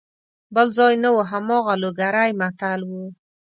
بل 0.55 0.67
ځای 0.77 0.93
نه 1.03 1.09
وو 1.15 1.21
هماغه 1.31 1.73
لوګری 1.81 2.31
متل 2.39 2.79
وو. 2.89 3.05